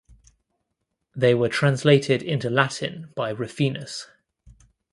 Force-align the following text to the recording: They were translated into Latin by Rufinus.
They 1.15 1.35
were 1.35 1.47
translated 1.47 2.23
into 2.23 2.49
Latin 2.49 3.13
by 3.15 3.29
Rufinus. 3.29 4.07